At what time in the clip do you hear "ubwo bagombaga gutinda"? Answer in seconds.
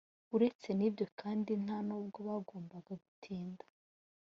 1.99-3.65